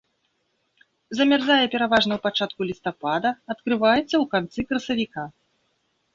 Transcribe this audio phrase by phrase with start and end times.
[1.17, 5.23] Замярзае пераважна ў пачатку лістапада, адкрываецца ў канцы красавіка.